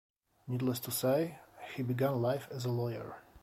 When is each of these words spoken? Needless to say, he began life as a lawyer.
Needless 0.47 0.79
to 0.79 0.89
say, 0.89 1.37
he 1.75 1.83
began 1.83 2.23
life 2.23 2.47
as 2.49 2.65
a 2.65 2.69
lawyer. 2.71 3.17